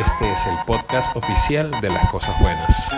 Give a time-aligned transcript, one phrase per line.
[0.00, 2.90] Este es el podcast oficial de las cosas buenas.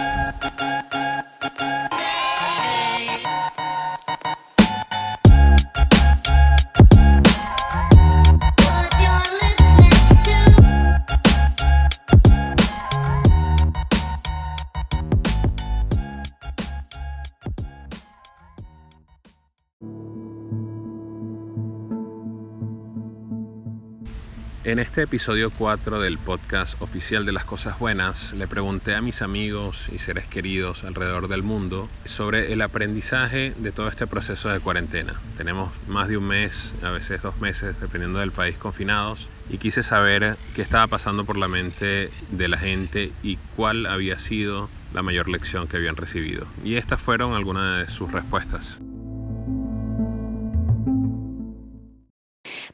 [24.72, 29.21] En este episodio 4 del podcast oficial de las cosas buenas, le pregunté a mis
[29.21, 34.61] amigos y seres queridos alrededor del mundo sobre el aprendizaje de todo este proceso de
[34.61, 35.20] cuarentena.
[35.36, 39.83] Tenemos más de un mes, a veces dos meses, dependiendo del país, confinados, y quise
[39.83, 45.03] saber qué estaba pasando por la mente de la gente y cuál había sido la
[45.03, 46.47] mayor lección que habían recibido.
[46.64, 48.78] Y estas fueron algunas de sus respuestas.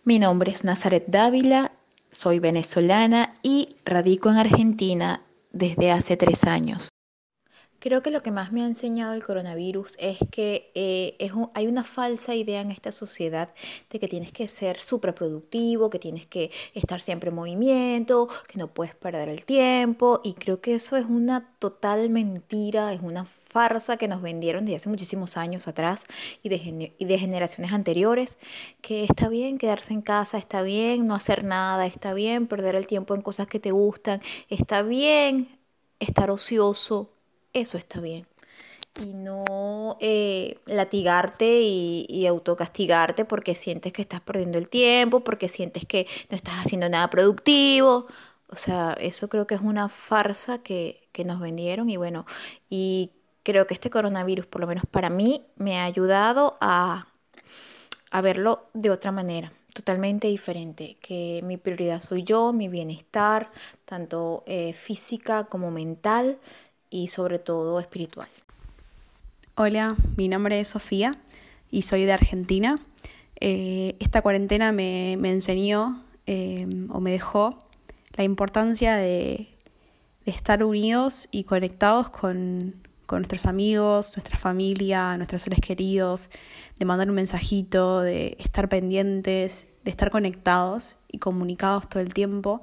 [0.04, 1.72] Mi nombre es Nazaret Dávila
[2.10, 6.90] soy venezolana y radico en Argentina desde hace tres años.
[7.80, 11.68] Creo que lo que más me ha enseñado el coronavirus es que eh, es hay
[11.68, 13.54] una falsa idea en esta sociedad
[13.88, 18.58] de que tienes que ser súper productivo, que tienes que estar siempre en movimiento, que
[18.58, 20.20] no puedes perder el tiempo.
[20.24, 24.76] Y creo que eso es una total mentira, es una farsa que nos vendieron desde
[24.76, 26.04] hace muchísimos años atrás
[26.42, 28.38] y de, y de generaciones anteriores,
[28.80, 32.88] que está bien quedarse en casa, está bien no hacer nada, está bien perder el
[32.88, 35.48] tiempo en cosas que te gustan, está bien
[36.00, 37.12] estar ocioso
[37.60, 38.26] eso está bien.
[39.00, 45.84] Y no eh, latigarte y, autocastigarte porque sientes que estás perdiendo el tiempo, porque sientes
[45.86, 48.06] que no estás haciendo nada productivo.
[48.48, 52.26] O sea, eso creo que es una farsa que, nos vendieron y bueno,
[52.70, 53.10] y
[53.42, 57.08] creo que este coronavirus, por lo menos para mí, me ha ayudado a,
[58.22, 63.50] verlo de otra manera, totalmente diferente, que mi prioridad soy yo, mi bienestar,
[63.84, 66.38] tanto eh, física como mental,
[66.90, 68.28] y sobre todo espiritual.
[69.54, 71.12] Hola, mi nombre es Sofía
[71.70, 72.76] y soy de Argentina.
[73.40, 77.58] Eh, esta cuarentena me, enseñó eh, o me dejó
[78.16, 79.48] la importancia de,
[80.26, 82.74] estar unidos y conectados con,
[83.06, 86.28] con, nuestros amigos, nuestra familia, nuestros seres queridos,
[86.78, 92.62] de mandar un mensajito, de estar pendientes, de estar conectados y comunicados todo el tiempo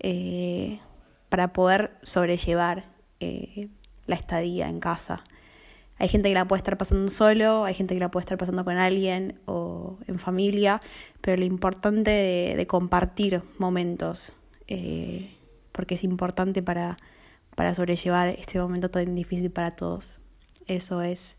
[0.00, 0.80] eh,
[1.28, 2.91] para poder sobrellevar
[3.22, 3.68] eh,
[4.06, 5.22] la estadía en casa.
[5.98, 8.64] Hay gente que la puede estar pasando solo, hay gente que la puede estar pasando
[8.64, 10.80] con alguien o en familia,
[11.20, 12.10] pero lo importante
[12.56, 14.34] de, compartir momentos,
[14.66, 15.36] eh,
[15.70, 16.96] porque es importante para,
[17.54, 20.18] para sobrellevar este momento tan difícil para todos.
[20.66, 21.38] Eso es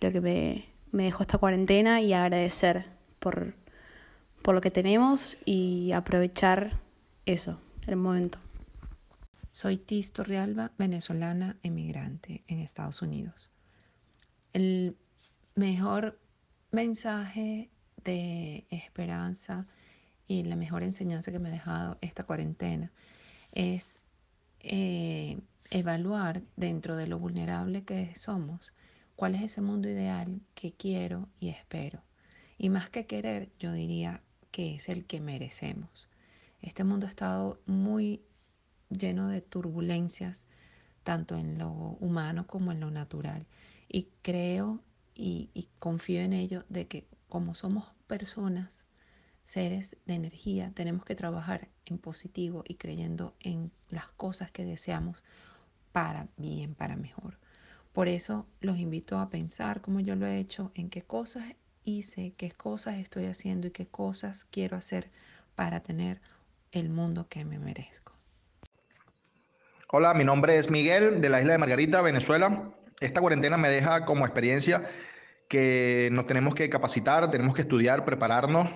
[0.00, 2.86] lo que me, me dejó esta cuarentena y agradecer
[3.18, 3.54] por,
[4.40, 6.80] por lo que tenemos y aprovechar
[7.26, 8.38] eso, el momento.
[9.60, 13.50] Soy Tisto Rialba, venezolana emigrante en Estados Unidos.
[14.54, 14.96] El
[15.54, 16.18] mejor
[16.70, 17.68] mensaje
[18.02, 19.66] de esperanza
[20.26, 22.90] y la mejor enseñanza que me ha dejado esta cuarentena
[23.52, 23.98] es
[24.60, 25.38] eh,
[25.68, 28.72] evaluar dentro de lo vulnerable que somos
[29.14, 32.00] cuál es ese mundo ideal que quiero y espero.
[32.56, 34.22] Y más que querer, yo diría
[34.52, 36.08] que es el que merecemos.
[36.62, 38.22] Este mundo ha estado muy
[38.90, 40.46] lleno de turbulencias,
[41.04, 43.46] tanto en lo humano como en lo natural.
[43.88, 44.80] Y creo
[45.14, 48.86] y, confío en ello de que como somos personas,
[49.42, 55.24] seres de energía, tenemos que trabajar en positivo y creyendo en las cosas que deseamos
[55.92, 57.38] para bien, para mejor.
[57.92, 61.44] Por eso los invito a pensar, como yo lo he hecho, en qué cosas
[61.84, 65.10] hice, qué cosas estoy haciendo y qué cosas quiero hacer
[65.54, 66.20] para tener
[66.72, 68.09] el mundo que me merezco.
[69.92, 72.70] Hola, mi nombre es Miguel de la isla de Margarita, Venezuela.
[73.00, 74.88] Esta cuarentena me deja como experiencia
[75.48, 78.68] que nos tenemos que capacitar, tenemos que estudiar, prepararnos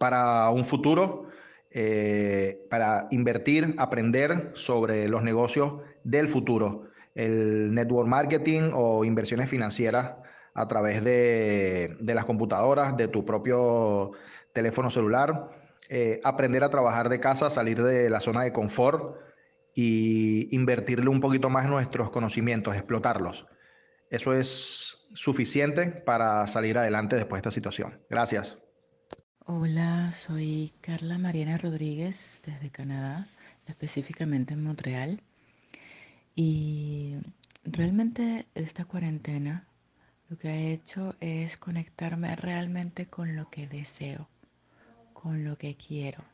[0.00, 1.28] para un futuro,
[1.70, 10.16] eh, para invertir, aprender sobre los negocios del futuro, el network marketing o inversiones financieras
[10.54, 14.10] a través de, las computadoras, de tu propio
[14.52, 15.50] teléfono celular,
[15.88, 19.24] eh, aprender a trabajar de casa, salir de la zona de confort
[19.78, 23.46] y invertirle un poquito más nuestros conocimientos, explotarlos.
[24.10, 28.00] Eso es suficiente para salir adelante después de esta situación.
[28.08, 28.58] Gracias.
[29.44, 33.28] Hola, soy Carla Mariana Rodríguez desde Canadá,
[33.66, 35.22] específicamente en Montreal.
[36.34, 37.16] Y
[37.62, 39.68] realmente esta cuarentena
[40.30, 44.30] lo que ha hecho es conectarme realmente con lo que deseo,
[45.12, 46.24] con lo que quiero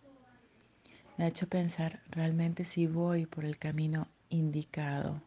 [1.23, 5.23] ha hecho pensar realmente si voy por el camino indicado,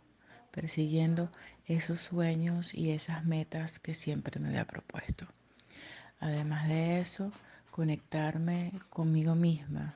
[0.51, 1.31] persiguiendo
[1.67, 5.25] esos sueños y esas metas que siempre me había propuesto.
[6.19, 7.31] Además de eso,
[7.71, 9.95] conectarme conmigo misma,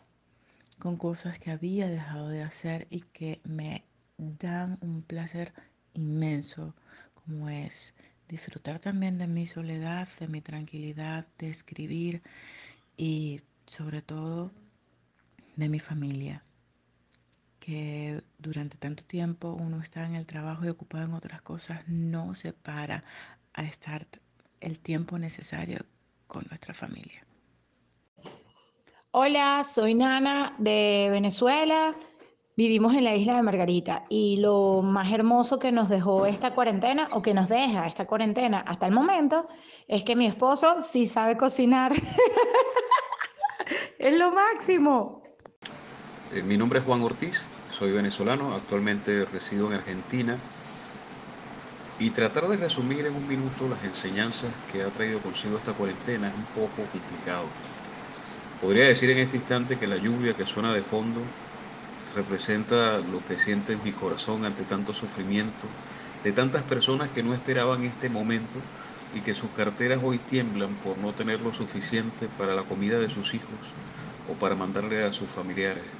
[0.80, 3.84] con cosas que había dejado de hacer y que me
[4.18, 5.54] dan un placer
[5.94, 6.76] inmenso,
[7.14, 7.94] como es
[8.30, 12.22] disfrutar también de mi soledad, de mi tranquilidad, de escribir
[12.96, 14.52] y sobre todo
[15.60, 16.44] de mi familia,
[17.60, 22.34] que durante tanto tiempo uno está en el trabajo y ocupado en otras cosas, no
[22.34, 23.04] se para
[23.54, 24.08] a estar
[24.62, 25.86] el tiempo necesario
[26.28, 27.26] con nuestra familia.
[29.12, 31.96] Hola, soy Nana de Venezuela.
[32.56, 37.10] Vivimos en la isla de Margarita y lo más hermoso que nos dejó esta cuarentena
[37.14, 39.46] o que nos deja esta cuarentena hasta el momento
[39.88, 41.94] es que mi esposo sí sabe cocinar.
[43.98, 45.19] es lo máximo.
[46.30, 50.48] Eh, mi nombre es Juan Ortiz, soy venezolano, actualmente resido en Argentina
[51.98, 56.30] y tratar de resumir en un minuto las enseñanzas que ha traído consigo esta cuarentena
[56.30, 57.60] es un poco complicado.
[58.58, 61.36] Podría decir en este instante que la lluvia que suena de fondo
[62.06, 65.78] representa lo que siente mi corazón ante tanto sufrimiento
[66.24, 68.72] de tantas personas que no esperaban este momento
[69.12, 73.10] y que sus carteras hoy tiemblan por no tener lo suficiente para la comida de
[73.10, 73.78] sus hijos
[74.24, 75.99] o para mandarle a sus familiares.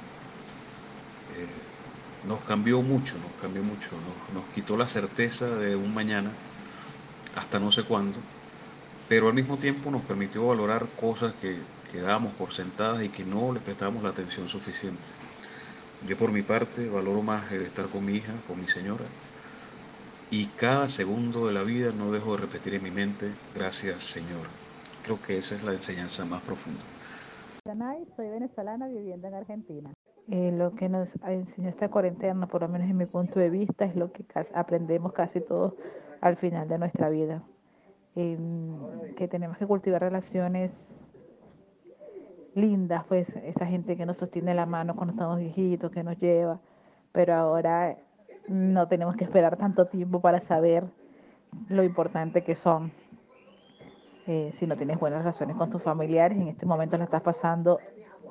[2.26, 6.30] Nos cambió mucho, nos cambió mucho, nos, nos quitó la certeza de un mañana
[7.34, 8.18] hasta no sé cuándo,
[9.08, 11.56] pero al mismo tiempo nos permitió valorar cosas que
[11.90, 15.02] que dábamos por sentadas y que no le prestábamos la atención suficiente.
[16.06, 19.04] Yo por mi parte valoro más el estar con mi hija, con mi señora,
[20.30, 24.46] y cada segundo de la vida no dejo de repetir en mi mente, gracias Señor.
[25.02, 26.80] Creo que esa es la enseñanza más profunda.
[28.16, 29.90] Soy venezolana viviendo en Argentina.
[30.28, 33.84] Eh, lo que nos enseñó esta cuarentena, por lo menos en mi punto de vista,
[33.84, 34.24] es lo que
[34.54, 35.74] aprendemos casi todos
[36.20, 37.42] al final de nuestra vida.
[38.14, 40.72] que tenemos que cultivar relaciones
[42.54, 46.60] lindas, pues esa gente que nos sostiene la mano cuando estamos viejitos, que nos lleva,
[47.12, 47.96] pero ahora
[48.48, 50.84] no tenemos que esperar tanto tiempo para saber
[51.68, 52.92] lo importante que son.
[54.26, 57.78] Eh, si no tienes buenas relaciones con tus familiares, en este momento la estás pasando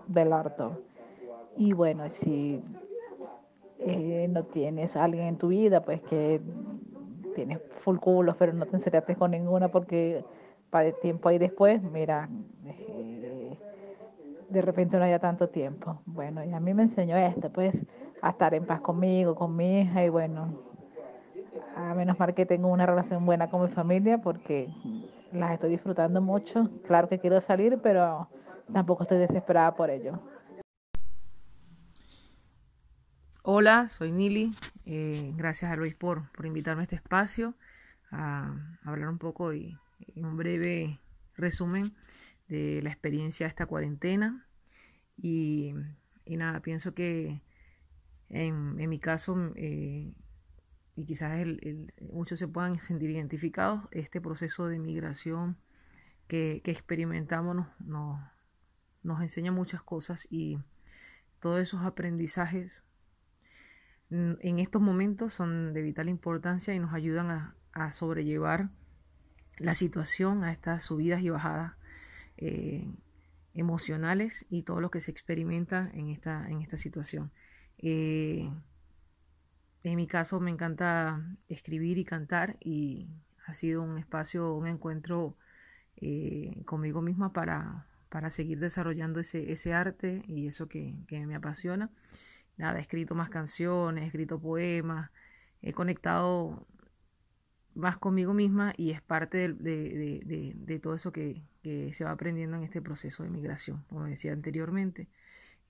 [0.08, 0.82] del harto.
[1.58, 2.62] Y bueno, si
[3.86, 6.42] eh, no tienes alguien en tu vida, pues que
[7.36, 10.24] tienes full culos, pero no te encerraste con ninguna porque
[10.70, 12.30] para el tiempo ahí después, mira,
[12.68, 13.58] eh,
[14.50, 16.00] de repente no haya tanto tiempo.
[16.06, 17.74] Bueno, y a mí me enseñó esto, pues,
[18.22, 20.50] a estar en paz conmigo, con mi hija, y bueno,
[21.76, 24.70] a menos mal que tengo una relación buena con mi familia porque
[25.32, 26.70] las estoy disfrutando mucho.
[26.88, 28.28] Claro que quiero salir, pero
[28.74, 30.20] tampoco estoy desesperada por ello.
[33.42, 34.52] Hola, soy Nili.
[34.86, 37.56] Eh, gracias a Luis por, por invitarme a este espacio
[38.12, 38.54] a,
[38.84, 39.78] hablar un poco y
[40.16, 41.00] un breve
[41.38, 41.96] resumen
[42.50, 44.46] de la experiencia de esta cuarentena.
[45.18, 45.74] Y,
[46.26, 47.42] nada, pienso que
[48.30, 50.14] en, mi caso, eh,
[50.98, 51.48] y quizás
[52.12, 55.56] muchos se puedan sentir identificados, este proceso de migración
[56.28, 60.60] que, experimentamos nos, enseña muchas cosas y
[61.40, 62.84] todos esos aprendizajes
[64.12, 68.70] en estos momentos son de vital importancia y nos ayudan a, a sobrellevar
[69.58, 71.74] la situación, a estas subidas y bajadas
[72.38, 72.88] eh,
[73.54, 77.32] emocionales y todo lo que se experimenta en esta, en esta situación.
[77.78, 78.50] Eh,
[79.84, 83.10] en mi caso me encanta escribir y cantar y
[83.46, 85.36] ha sido un espacio, un encuentro
[85.98, 91.36] eh, conmigo misma para, para seguir desarrollando ese, ese arte y eso que, que, me
[91.36, 91.90] apasiona.
[92.60, 95.10] Nada, he escrito más canciones, he escrito poemas,
[95.62, 96.68] he conectado
[97.74, 102.82] más conmigo misma y es parte de, todo eso que, se va aprendiendo en este
[102.82, 105.08] proceso de migración, como decía anteriormente,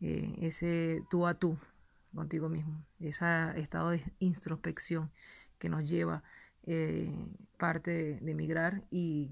[0.02, 1.58] eh, ese tú a tú
[2.16, 3.26] contigo mismo, ese
[3.58, 5.12] estado de introspección
[5.60, 6.24] que nos lleva
[6.64, 7.14] eh,
[7.58, 9.30] parte de, migrar y,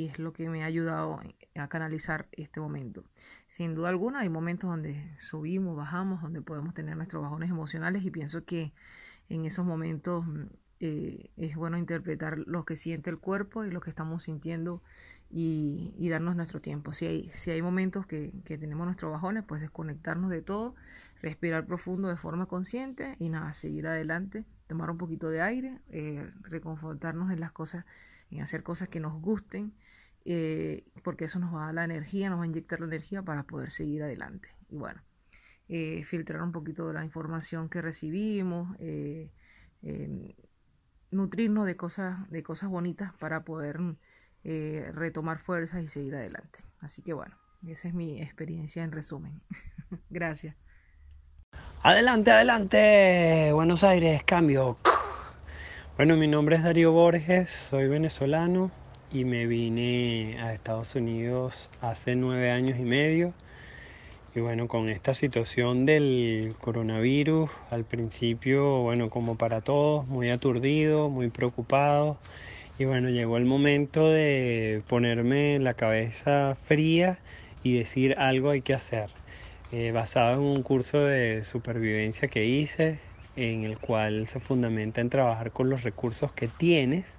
[0.00, 1.20] y, es lo que me ha ayudado
[1.54, 3.04] a canalizar este momento.
[3.48, 8.10] Sin duda alguna hay momentos donde subimos, bajamos, donde podemos tener nuestros bajones emocionales y
[8.10, 8.72] pienso que
[9.28, 10.24] en esos momentos
[10.80, 14.82] eh, es bueno interpretar lo que siente el cuerpo y lo que estamos sintiendo
[15.30, 16.92] y, darnos nuestro tiempo.
[16.92, 20.74] Si hay, si hay momentos que, tenemos nuestros bajones, pues desconectarnos de todo,
[21.22, 26.28] respirar profundo de forma consciente y nada, seguir adelante, tomar un poquito de aire, eh,
[26.42, 27.84] reconfortarnos en las cosas,
[28.30, 29.72] en hacer cosas que nos gusten,
[30.24, 33.22] eh, porque eso nos va a dar la energía, nos va a inyectar la energía
[33.22, 34.48] para poder seguir adelante.
[34.68, 35.02] Y bueno,
[35.68, 38.76] eh, filtrar un poquito de la información que recibimos,
[41.10, 43.80] nutrirnos de cosas, de cosas bonitas para poder
[44.42, 46.60] retomar fuerzas y seguir adelante.
[46.80, 47.36] Así que bueno,
[47.66, 49.40] esa es mi experiencia en resumen.
[50.10, 50.56] Gracias.
[51.82, 53.50] Adelante, adelante.
[53.52, 54.76] Buenos Aires, cambio.
[55.96, 58.70] Bueno, mi nombre es Darío Borges, soy venezolano
[59.12, 63.32] y me vine a Estados Unidos hace nueve años y medio.
[64.34, 71.08] Y bueno, con esta situación del coronavirus, al principio, bueno, como para todos, muy aturdido,
[71.08, 72.18] muy preocupado.
[72.78, 77.18] Y bueno, llegó el momento de ponerme la cabeza fría
[77.64, 79.10] y decir algo hay que hacer.
[79.72, 83.00] Eh, basado en un curso de supervivencia que hice,
[83.36, 87.18] en el cual se fundamenta en trabajar con los recursos que tienes,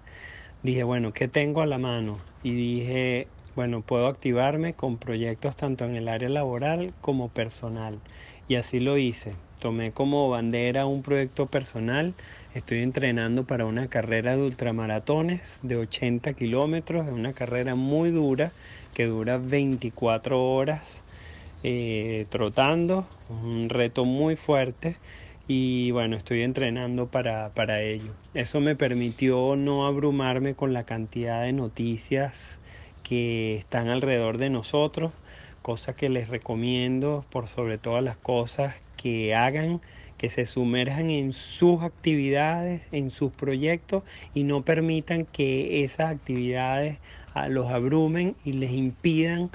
[0.64, 2.18] dije, bueno, ¿qué tengo a la mano?
[2.44, 8.00] Y dije, bueno, puedo activarme con proyectos tanto en el área laboral como personal.
[8.48, 9.34] Y así lo hice.
[9.60, 12.14] Tomé como bandera un proyecto personal.
[12.54, 17.08] Estoy entrenando para una carrera de ultramaratones de 80 kilómetros.
[17.08, 18.52] Es una carrera muy dura
[18.94, 21.04] que dura 24 horas
[21.64, 24.96] eh, trotando, un reto muy fuerte
[25.54, 28.14] y bueno, estoy entrenando para, para ello.
[28.34, 32.62] Eso me permitió no abrumarme con la cantidad de noticias
[33.04, 35.12] que están alrededor de nosotros,
[35.62, 39.82] cosa que les recomiendo por sobre todas las cosas que hagan
[40.18, 44.04] que se sumerjan en sus actividades, en sus proyectos
[44.34, 47.00] y no permitan que esas actividades
[47.34, 49.50] ah, los abrumen y les impidan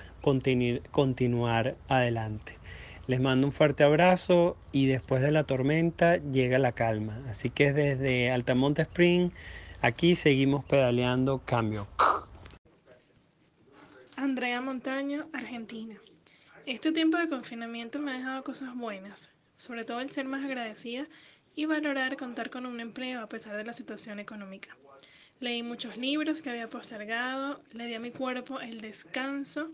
[0.90, 2.58] continuar adelante.
[3.06, 7.22] Les mando un fuerte abrazo y después de la tormenta llega la calma.
[7.28, 9.30] Así que desde Altamonte Spring,
[9.80, 11.86] aquí seguimos pedaleando cambio.
[14.16, 15.94] Andrea Montaño, Argentina.
[16.64, 21.06] Este tiempo de confinamiento me ha dejado cosas buenas, sobre todo el ser más agradecida
[21.54, 24.76] y valorar contar con un empleo a pesar de la situación económica.
[25.38, 29.70] Leí muchos libros que había postergado, le di a mi cuerpo el descanso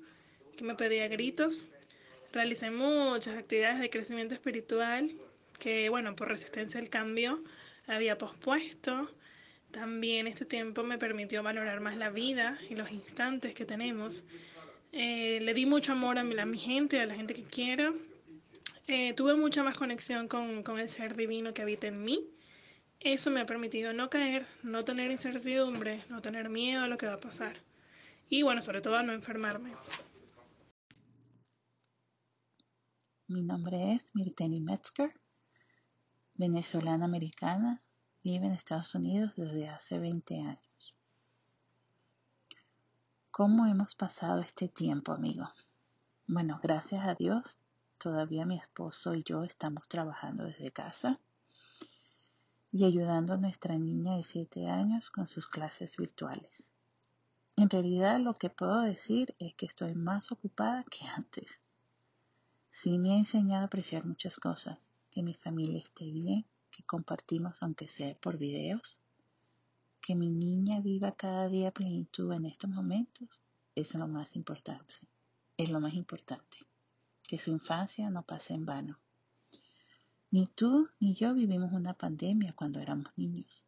[0.56, 1.70] que me pedía gritos.
[2.32, 5.10] Realicé muchas actividades de crecimiento espiritual
[5.58, 7.44] que, bueno, por resistencia al cambio
[7.86, 9.14] había pospuesto.
[9.70, 14.24] También este tiempo me permitió valorar más la vida y los instantes que tenemos.
[14.92, 17.94] Eh, le di mucho amor a mi, a mi, gente, a la gente que quiero.
[18.86, 22.30] Eh, tuve mucha más conexión con, con el ser divino que habita en mí.
[23.00, 27.06] Eso me ha permitido no caer, no tener incertidumbre, no tener miedo a lo que
[27.06, 27.56] va a pasar.
[28.30, 29.72] Y bueno, sobre todo no enfermarme.
[33.32, 35.18] Mi nombre es Mirteni Metzger,
[36.34, 37.82] venezolana americana,
[38.22, 40.94] vive en Estados Unidos desde hace 20 años.
[43.30, 45.48] ¿Cómo hemos pasado este tiempo, amigo?
[46.26, 47.58] Bueno, gracias a Dios,
[47.96, 51.18] todavía mi esposo y yo estamos trabajando desde casa
[52.70, 56.70] y ayudando a nuestra niña de 7 años con sus clases virtuales.
[57.56, 61.62] En realidad lo que puedo decir es que estoy más ocupada que antes.
[62.74, 67.62] Sí me ha enseñado a apreciar muchas cosas, que mi familia esté bien, que compartimos
[67.62, 68.98] aunque sea por videos,
[70.00, 73.42] que mi niña viva cada día plenitud en estos momentos,
[73.74, 74.94] es lo más importante,
[75.58, 76.56] es lo más importante,
[77.22, 78.98] que su infancia no pase en vano.
[80.30, 83.66] Ni tú ni yo vivimos una pandemia cuando éramos niños,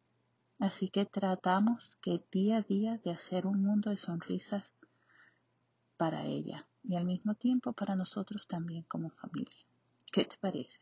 [0.57, 4.73] así que tratamos que día a día de hacer un mundo de sonrisas
[5.95, 9.65] para ella y al mismo tiempo para nosotros también como familia.
[10.11, 10.79] ¿Qué te parece?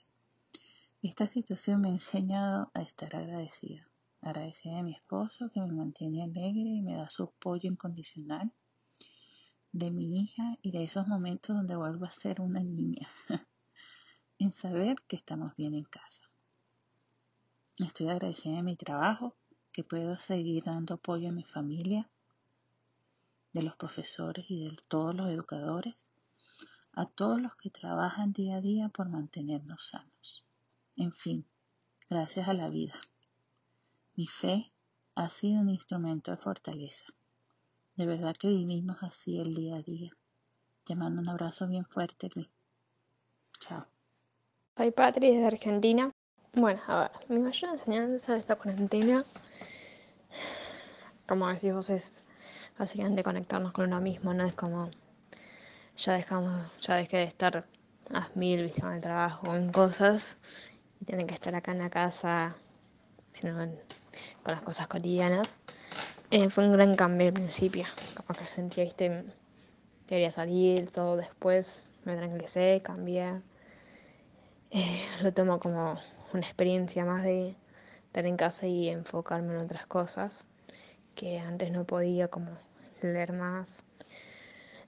[1.02, 3.90] Esta situación me ha enseñado a estar agradecida.
[4.22, 8.52] Agradecida de mi esposo que me mantiene alegre y me da su apoyo incondicional.
[9.72, 13.08] De mi hija y de esos momentos donde vuelvo a ser una niña.
[14.40, 16.22] en saber que estamos bien en casa.
[17.80, 19.36] Estoy agradecida de mi trabajo,
[19.72, 22.10] que puedo seguir dando apoyo a mi familia
[23.54, 25.96] de los profesores y de todos los educadores,
[26.94, 30.44] a todos los que trabajan día a día por mantenernos sanos.
[30.96, 31.46] En fin,
[32.10, 32.96] gracias a la vida.
[34.16, 34.72] Mi fe
[35.16, 37.06] ha sido un instrumento de fortaleza.
[37.96, 40.12] De verdad que vivimos así el día a día.
[40.84, 42.50] Te mando un abrazo bien fuerte, Luis.
[43.60, 43.86] Chao.
[44.76, 46.12] Soy Patri de Argentina.
[46.54, 49.24] Bueno, a ver, mi mayor enseñanza de esta cuarentena,
[51.28, 52.24] como decís vos, es
[52.78, 54.46] básicamente conectarnos con uno mismo, ¿no?
[54.46, 54.90] Es como
[55.98, 57.66] ya dejamos, ya dejé de estar
[58.12, 60.38] a mil, viste, con el trabajo, en cosas,
[61.00, 62.56] y tienen que estar acá en la casa,
[63.32, 63.78] sino con
[64.46, 65.60] las cosas cotidianas.
[66.32, 69.24] Eh, fue un gran cambio al principio, como que sentía, viste,
[70.08, 73.42] quería salir, todo después me tranquilicé, cambié.
[74.72, 76.00] eh, lo tomo como
[76.34, 77.56] una experiencia más de
[78.08, 80.48] estar en casa y enfocarme en otras cosas
[81.16, 82.52] que antes no podía, como
[83.02, 83.84] leer más.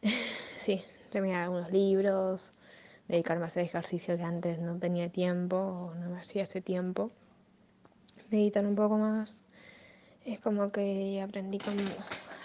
[0.57, 2.51] Sí, terminar algunos libros,
[3.07, 7.11] dedicarme a hacer ejercicio que antes no tenía tiempo o no me hacía hace tiempo.
[8.31, 9.41] Meditar un poco más.
[10.25, 11.95] Es como que aprendí como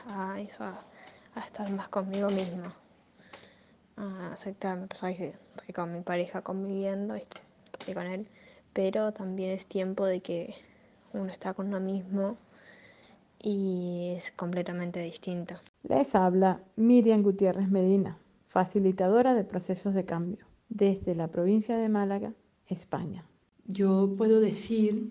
[0.07, 2.75] a estar más conmigo misma.
[3.97, 5.01] A aceptarme, pues
[5.67, 8.27] que con mi pareja conviviendo, estoy con él,
[8.73, 10.55] pero también es tiempo de que
[11.13, 12.37] uno está con uno mismo
[13.43, 15.55] y es completamente distinto.
[15.89, 18.19] Les habla Miriam Gutiérrez Medina,
[18.49, 22.35] facilitadora de procesos de cambio, desde la provincia de Málaga,
[22.67, 23.25] España.
[23.67, 25.09] Yo puedo decir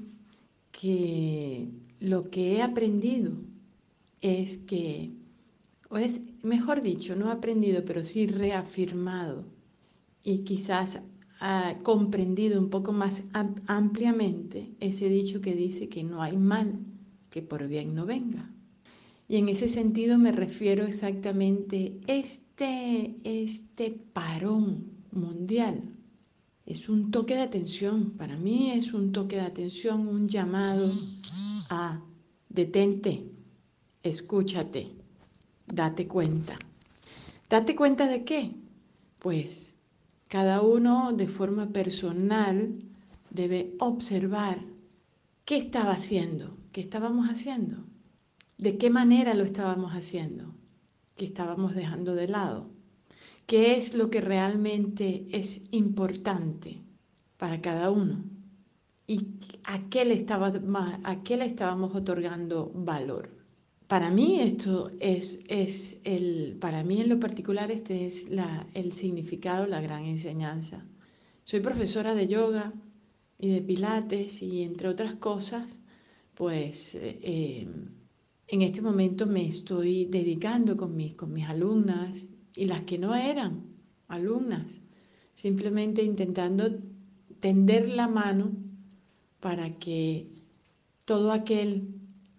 [0.71, 1.69] que
[1.99, 3.31] lo que he aprendido
[4.21, 5.11] es que,
[5.89, 9.43] o es, mejor dicho, no he aprendido, pero sí reafirmado
[10.23, 11.01] y quizás
[11.39, 13.23] ha comprendido un poco más
[13.67, 16.79] ampliamente ese dicho que dice que no hay mal
[17.29, 18.49] que por bien no venga.
[19.27, 25.83] Y en ese sentido me refiero exactamente este este parón mundial
[26.69, 30.87] es un toque de atención, para mí es un toque de atención, un llamado
[31.71, 31.99] a
[32.47, 33.23] detente,
[34.03, 34.91] escúchate,
[35.65, 36.55] date cuenta.
[37.49, 38.51] ¿Date cuenta de qué?
[39.17, 39.75] Pues
[40.27, 42.75] cada uno de forma personal
[43.31, 44.59] debe observar
[45.49, 47.77] qué estaba haciendo, qué estábamos haciendo,
[48.59, 50.53] de qué manera lo estábamos haciendo,
[51.17, 52.69] qué estábamos dejando de lado,
[53.47, 56.83] qué es lo que realmente es importante
[57.37, 58.23] para cada uno
[59.07, 59.25] y
[59.63, 60.53] a qué le, estaba,
[61.03, 63.31] a qué estábamos otorgando valor.
[63.87, 68.27] Para mí esto es, es el, para mí en lo particular este es
[68.75, 70.85] el significado, la gran enseñanza.
[71.43, 72.71] Soy profesora de yoga
[73.39, 75.79] y de pilates y entre otras cosas,
[76.35, 77.67] pues eh,
[78.47, 82.25] en este momento me estoy dedicando con mis, con mis alumnas
[82.55, 83.63] y las que no eran
[84.07, 84.81] alumnas,
[85.33, 86.69] simplemente intentando
[87.39, 88.51] tender la mano
[89.39, 90.27] para que
[91.05, 91.87] todo aquel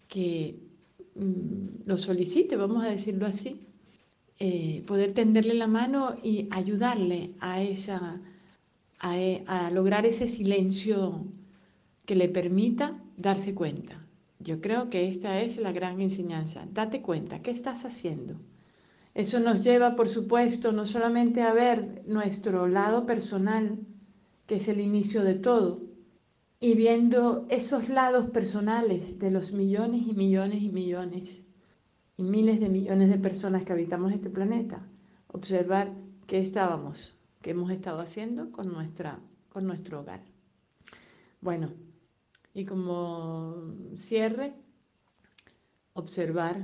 [0.06, 0.70] que
[1.14, 3.60] Mm, lo solicite, vamos a decirlo así,
[4.38, 8.20] eh, poder tenderle la mano y ayudarle a, esa,
[9.02, 11.24] e, a, lograr ese silencio
[12.04, 14.06] que le permita darse cuenta.
[14.38, 16.66] Yo creo que esta es la gran enseñanza.
[16.72, 18.40] Date cuenta, ¿qué estás haciendo?
[19.14, 23.78] Eso nos lleva, por supuesto, no solamente a ver nuestro lado personal,
[24.46, 25.82] que es el inicio de todo,
[26.60, 31.44] y viendo esos lados personales de los millones y millones y millones
[32.16, 34.86] y miles de millones de personas que habitamos este planeta,
[35.28, 35.92] observar
[36.26, 40.22] qué estábamos, qué hemos estado haciendo con, nuestra, con nuestro hogar.
[41.40, 41.72] Bueno,
[42.54, 44.54] y como cierre,
[45.94, 46.62] observar,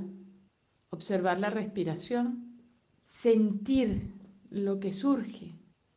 [0.89, 2.61] observar la respiración,
[3.03, 4.13] sentir
[4.49, 5.53] lo que surge,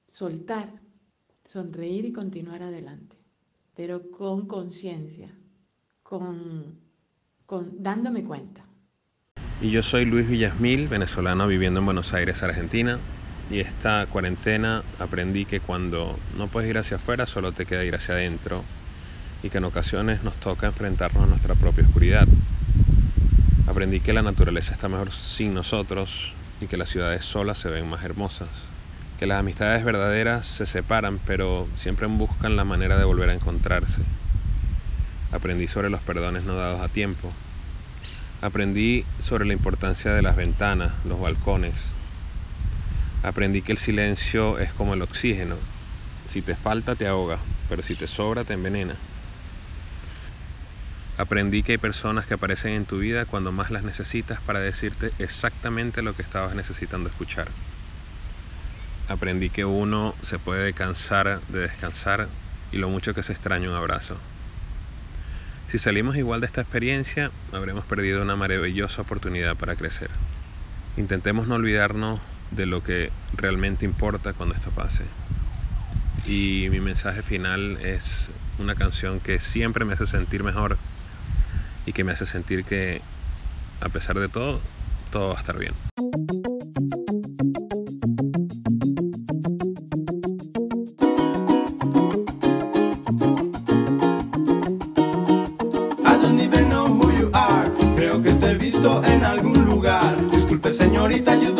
[0.07, 0.81] soltar,
[1.45, 3.21] sonreír y continuar adelante
[3.81, 5.31] pero con conciencia,
[6.03, 6.79] con,
[7.47, 8.63] con, dándome cuenta.
[9.63, 12.99] Y yo soy Luis Villasmil, venezolano viviendo en Buenos Aires, Argentina.
[13.51, 17.95] Y esta cuarentena aprendí que cuando no puedes ir hacia afuera, solo te queda ir
[17.95, 18.65] hacia adentro.
[19.43, 22.29] Y que en ocasiones nos toca enfrentarnos a nuestra propia oscuridad.
[23.67, 27.89] Aprendí que la naturaleza está mejor sin nosotros y que las ciudades solas se ven
[27.89, 28.49] más hermosas
[29.21, 34.01] que las amistades verdaderas se separan, pero siempre buscan la manera de volver a encontrarse.
[35.31, 37.31] Aprendí sobre los perdones no dados a tiempo.
[38.41, 41.85] Aprendí sobre la importancia de las ventanas, los balcones.
[43.23, 45.57] Aprendí que el silencio es como el oxígeno.
[46.27, 48.97] Si te falta te ahoga, pero si te sobra te envenena.
[51.19, 55.11] Aprendí que hay personas que aparecen en tu vida cuando más las necesitas para decirte
[55.19, 57.49] exactamente lo que estabas necesitando escuchar
[59.11, 62.29] aprendí que uno se puede cansar de descansar
[62.71, 64.17] y lo mucho que se extraña un abrazo.
[65.67, 70.11] Si salimos igual de esta experiencia, habremos perdido una maravillosa oportunidad para crecer.
[70.97, 75.05] Intentemos no olvidarnos de lo que realmente importa cuando esto pase.
[76.27, 80.77] Y mi mensaje final es una canción que siempre me hace sentir mejor
[81.87, 83.01] y que me hace sentir que
[83.81, 84.61] a pesar de todo,
[85.11, 85.75] todo va a estar bien.
[100.33, 101.60] Disculpe señorita, you don't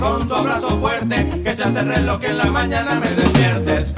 [0.00, 3.94] con tu abrazo fuerte, que se hace reloj que en la mañana me despiertes.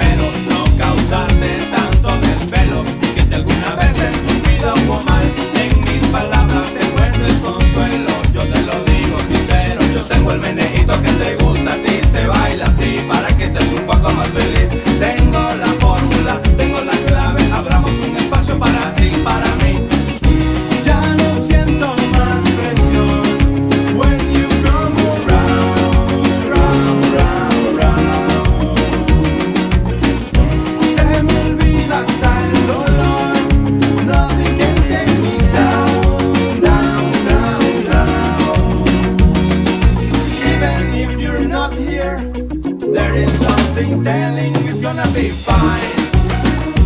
[43.80, 45.90] nothing telling is gonna be fine.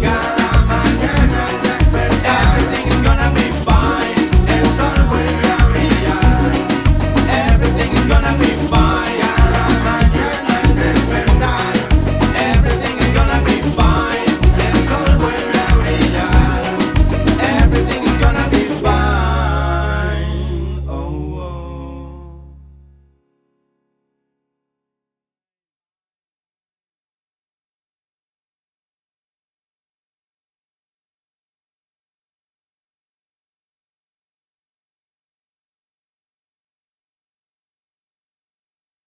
[0.00, 1.63] Cada mañana.